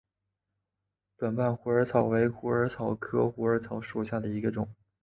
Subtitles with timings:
[1.15, 4.67] 短瓣虎耳草为虎耳草科虎耳草属下的一个种。